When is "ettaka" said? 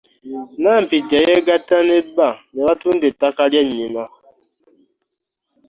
3.11-3.43